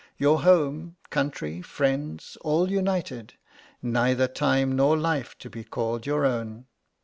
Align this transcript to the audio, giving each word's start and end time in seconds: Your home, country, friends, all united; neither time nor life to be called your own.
Your 0.17 0.41
home, 0.41 0.95
country, 1.11 1.61
friends, 1.61 2.35
all 2.41 2.71
united; 2.71 3.35
neither 3.83 4.27
time 4.27 4.75
nor 4.75 4.97
life 4.97 5.37
to 5.37 5.47
be 5.47 5.63
called 5.63 6.07
your 6.07 6.25
own. 6.25 6.65